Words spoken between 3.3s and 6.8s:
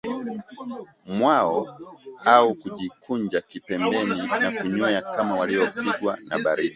kipembeni na kunywea kama waliopigwa na baridi